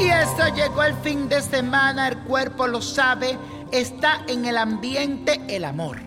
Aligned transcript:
Y 0.00 0.08
esto 0.08 0.54
llegó 0.54 0.82
el 0.84 0.94
fin 1.02 1.28
de 1.28 1.42
semana, 1.42 2.08
el 2.08 2.18
cuerpo 2.20 2.66
lo 2.66 2.80
sabe, 2.80 3.38
está 3.70 4.24
en 4.26 4.46
el 4.46 4.56
ambiente 4.56 5.40
el 5.48 5.64
amor, 5.64 5.98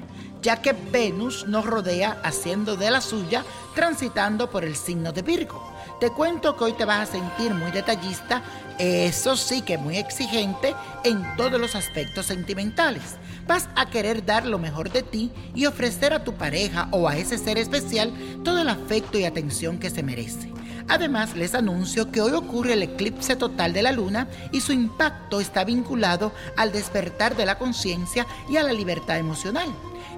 ya 0.41 0.61
que 0.61 0.73
Venus 0.73 1.45
nos 1.47 1.65
rodea 1.65 2.19
haciendo 2.23 2.75
de 2.77 2.89
la 2.89 3.01
suya, 3.01 3.43
transitando 3.75 4.49
por 4.49 4.63
el 4.65 4.75
signo 4.75 5.11
de 5.11 5.21
Virgo. 5.21 5.76
Te 5.99 6.11
cuento 6.11 6.55
que 6.55 6.63
hoy 6.63 6.73
te 6.73 6.85
vas 6.85 7.09
a 7.09 7.11
sentir 7.11 7.55
muy 7.55 7.71
detallista, 7.71 8.43
eso 8.77 9.35
sí 9.35 9.63
que 9.63 9.79
muy 9.79 9.97
exigente 9.97 10.75
en 11.03 11.23
todos 11.35 11.59
los 11.59 11.73
aspectos 11.73 12.27
sentimentales. 12.27 13.15
Vas 13.47 13.67
a 13.75 13.89
querer 13.89 14.23
dar 14.23 14.45
lo 14.45 14.59
mejor 14.59 14.91
de 14.91 15.01
ti 15.01 15.31
y 15.55 15.65
ofrecer 15.65 16.13
a 16.13 16.23
tu 16.23 16.35
pareja 16.35 16.87
o 16.91 17.09
a 17.09 17.17
ese 17.17 17.39
ser 17.39 17.57
especial 17.57 18.13
todo 18.43 18.61
el 18.61 18.69
afecto 18.69 19.17
y 19.17 19.25
atención 19.25 19.79
que 19.79 19.89
se 19.89 20.03
merece. 20.03 20.53
Además, 20.87 21.35
les 21.35 21.55
anuncio 21.55 22.11
que 22.11 22.21
hoy 22.21 22.33
ocurre 22.33 22.73
el 22.73 22.83
eclipse 22.83 23.35
total 23.35 23.73
de 23.73 23.81
la 23.81 23.91
luna 23.91 24.27
y 24.51 24.61
su 24.61 24.73
impacto 24.73 25.41
está 25.41 25.63
vinculado 25.63 26.31
al 26.55 26.71
despertar 26.71 27.35
de 27.35 27.47
la 27.47 27.57
conciencia 27.57 28.27
y 28.47 28.57
a 28.57 28.63
la 28.63 28.71
libertad 28.71 29.17
emocional. 29.17 29.67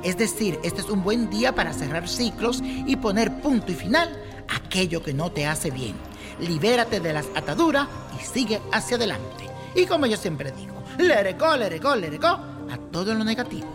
Es 0.03 0.17
decir, 0.17 0.59
este 0.61 0.81
es 0.81 0.90
un 0.90 1.03
buen 1.03 1.29
día 1.29 1.56
para 1.56 1.72
cerrar 1.72 2.09
ciclos 2.09 2.61
y 2.63 2.97
poner 2.97 3.41
punto 3.41 3.72
y 3.72 3.75
final 3.75 4.28
aquello 4.56 5.04
que 5.04 5.14
no 5.14 5.32
te 5.32 5.46
hace 5.46 5.72
bien. 5.72 5.96
Libérate 6.40 7.00
de 7.00 7.14
las 7.14 7.28
ataduras 7.36 7.88
y 8.20 8.26
sigue 8.26 8.62
hacia 8.72 8.98
adelante. 8.98 9.50
Y 9.76 9.86
como 9.86 10.06
yo 10.06 10.18
siempre 10.18 10.52
digo, 10.52 10.84
let 10.98 11.30
it 11.30 11.40
go, 11.40 12.30
a 12.72 12.78
todo 12.92 13.14
lo 13.14 13.24
negativo. 13.24 13.68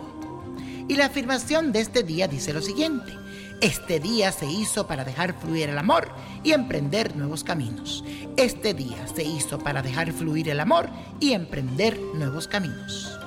Y 0.87 0.95
la 0.95 1.07
afirmación 1.07 1.71
de 1.71 1.81
este 1.81 2.03
día 2.03 2.27
dice 2.27 2.53
lo 2.53 2.61
siguiente. 2.61 3.13
Este 3.61 3.99
día 3.99 4.31
se 4.31 4.45
hizo 4.45 4.85
para 4.85 5.05
dejar 5.05 5.33
fluir 5.33 5.69
el 5.69 5.77
amor 5.77 6.09
y 6.43 6.51
emprender 6.51 7.15
nuevos 7.15 7.43
caminos. 7.43 8.03
Este 8.35 8.73
día 8.73 9.07
se 9.07 9.23
hizo 9.23 9.59
para 9.59 9.81
dejar 9.81 10.11
fluir 10.11 10.49
el 10.49 10.59
amor 10.59 10.89
y 11.19 11.31
emprender 11.31 11.97
nuevos 12.13 12.47
caminos. 12.47 13.17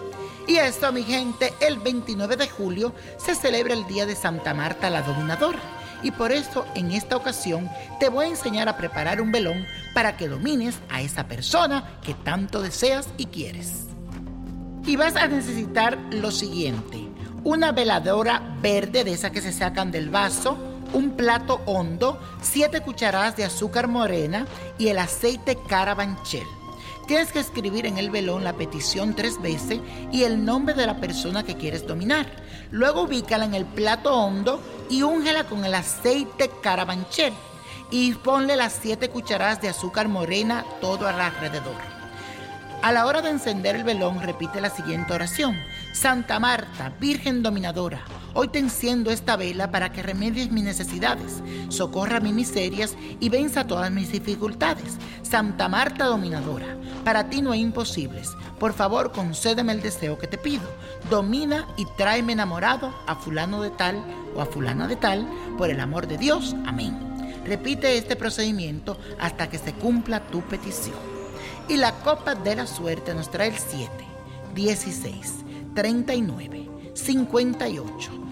Y 0.46 0.56
esto, 0.56 0.92
mi 0.92 1.02
gente, 1.02 1.52
el 1.60 1.78
29 1.78 2.36
de 2.36 2.48
julio 2.48 2.94
se 3.18 3.34
celebra 3.34 3.74
el 3.74 3.86
Día 3.86 4.06
de 4.06 4.14
Santa 4.14 4.54
Marta 4.54 4.88
la 4.90 5.02
Dominadora. 5.02 5.77
Y 6.02 6.10
por 6.10 6.32
eso, 6.32 6.66
en 6.74 6.92
esta 6.92 7.16
ocasión, 7.16 7.68
te 8.00 8.08
voy 8.08 8.26
a 8.26 8.30
enseñar 8.30 8.68
a 8.68 8.76
preparar 8.76 9.20
un 9.20 9.32
velón 9.32 9.66
para 9.94 10.16
que 10.16 10.28
domines 10.28 10.78
a 10.88 11.00
esa 11.00 11.26
persona 11.26 11.98
que 12.02 12.14
tanto 12.14 12.62
deseas 12.62 13.08
y 13.16 13.26
quieres. 13.26 13.86
Y 14.86 14.96
vas 14.96 15.16
a 15.16 15.26
necesitar 15.26 15.98
lo 16.10 16.30
siguiente 16.30 17.08
una 17.44 17.72
veladora 17.72 18.42
verde 18.60 19.04
de 19.04 19.12
esa 19.12 19.30
que 19.30 19.40
se 19.40 19.52
sacan 19.52 19.90
del 19.90 20.10
vaso, 20.10 20.58
un 20.92 21.12
plato 21.12 21.62
hondo, 21.66 22.20
7 22.42 22.80
cucharadas 22.80 23.36
de 23.36 23.44
azúcar 23.44 23.88
morena 23.88 24.46
y 24.78 24.88
el 24.88 24.98
aceite 24.98 25.56
carabanchel. 25.68 26.46
Tienes 27.08 27.32
que 27.32 27.40
escribir 27.40 27.86
en 27.86 27.96
el 27.96 28.10
velón 28.10 28.44
la 28.44 28.52
petición 28.52 29.16
tres 29.16 29.40
veces 29.40 29.80
y 30.12 30.24
el 30.24 30.44
nombre 30.44 30.74
de 30.74 30.84
la 30.84 31.00
persona 31.00 31.42
que 31.42 31.56
quieres 31.56 31.86
dominar. 31.86 32.26
Luego 32.70 33.04
ubícala 33.04 33.46
en 33.46 33.54
el 33.54 33.64
plato 33.64 34.12
hondo 34.14 34.62
y 34.90 35.02
úngela 35.02 35.44
con 35.44 35.64
el 35.64 35.74
aceite 35.74 36.50
carabanchel 36.62 37.32
y 37.90 38.12
ponle 38.12 38.56
las 38.56 38.78
7 38.82 39.08
cucharadas 39.08 39.62
de 39.62 39.70
azúcar 39.70 40.06
morena 40.06 40.66
todo 40.82 41.08
alrededor. 41.08 41.80
A 42.82 42.92
la 42.92 43.06
hora 43.06 43.22
de 43.22 43.30
encender 43.30 43.74
el 43.74 43.84
velón, 43.84 44.20
repite 44.20 44.60
la 44.60 44.68
siguiente 44.68 45.14
oración. 45.14 45.56
Santa 45.94 46.38
Marta, 46.38 46.92
Virgen 47.00 47.42
Dominadora, 47.42 48.02
hoy 48.40 48.46
te 48.46 48.60
enciendo 48.60 49.10
esta 49.10 49.34
vela 49.34 49.72
para 49.72 49.90
que 49.90 50.00
remedies 50.00 50.52
mis 50.52 50.62
necesidades, 50.62 51.42
socorra 51.70 52.20
mis 52.20 52.32
miserias 52.32 52.96
y 53.18 53.30
venza 53.30 53.66
todas 53.66 53.90
mis 53.90 54.12
dificultades. 54.12 54.96
Santa 55.22 55.68
Marta 55.68 56.04
Dominadora, 56.04 56.76
para 57.04 57.28
ti 57.30 57.42
no 57.42 57.50
hay 57.50 57.62
imposibles. 57.62 58.30
Por 58.60 58.74
favor, 58.74 59.10
concédeme 59.10 59.72
el 59.72 59.82
deseo 59.82 60.18
que 60.18 60.28
te 60.28 60.38
pido. 60.38 60.70
Domina 61.10 61.66
y 61.76 61.84
tráeme 61.96 62.32
enamorado 62.32 62.94
a 63.08 63.16
fulano 63.16 63.60
de 63.60 63.70
tal 63.70 64.04
o 64.36 64.40
a 64.40 64.46
fulana 64.46 64.86
de 64.86 64.94
tal, 64.94 65.28
por 65.56 65.68
el 65.68 65.80
amor 65.80 66.06
de 66.06 66.16
Dios. 66.16 66.54
Amén. 66.64 66.96
Repite 67.44 67.98
este 67.98 68.14
procedimiento 68.14 68.98
hasta 69.18 69.50
que 69.50 69.58
se 69.58 69.72
cumpla 69.72 70.20
tu 70.28 70.42
petición. 70.42 70.94
Y 71.68 71.76
la 71.76 71.92
copa 72.02 72.36
de 72.36 72.54
la 72.54 72.68
suerte 72.68 73.14
nos 73.14 73.32
trae 73.32 73.48
el 73.48 73.58
7, 73.58 73.90
16, 74.54 75.34
39, 75.74 76.70
58, 76.94 78.27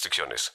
restricciones. 0.00 0.54